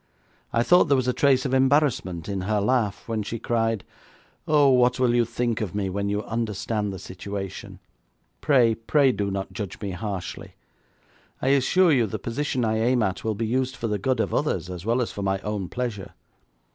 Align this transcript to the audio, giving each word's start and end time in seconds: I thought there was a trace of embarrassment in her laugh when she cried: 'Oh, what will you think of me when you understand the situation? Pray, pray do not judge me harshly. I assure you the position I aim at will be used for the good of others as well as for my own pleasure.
I 0.51 0.63
thought 0.63 0.85
there 0.85 0.97
was 0.97 1.07
a 1.07 1.13
trace 1.13 1.45
of 1.45 1.53
embarrassment 1.53 2.27
in 2.27 2.41
her 2.41 2.59
laugh 2.59 3.07
when 3.07 3.21
she 3.21 3.37
cried: 3.37 3.83
'Oh, 4.47 4.67
what 4.69 4.99
will 4.99 5.13
you 5.13 5.25
think 5.25 5.61
of 5.61 5.75
me 5.75 5.91
when 5.91 6.09
you 6.09 6.23
understand 6.23 6.91
the 6.91 6.97
situation? 6.97 7.77
Pray, 8.41 8.73
pray 8.73 9.11
do 9.11 9.29
not 9.29 9.53
judge 9.53 9.79
me 9.79 9.91
harshly. 9.91 10.55
I 11.39 11.49
assure 11.49 11.91
you 11.91 12.07
the 12.07 12.17
position 12.17 12.65
I 12.65 12.79
aim 12.79 13.03
at 13.03 13.23
will 13.23 13.35
be 13.35 13.45
used 13.45 13.75
for 13.75 13.87
the 13.87 13.99
good 13.99 14.19
of 14.19 14.33
others 14.33 14.71
as 14.71 14.87
well 14.87 15.03
as 15.03 15.11
for 15.11 15.21
my 15.21 15.37
own 15.41 15.69
pleasure. 15.69 16.13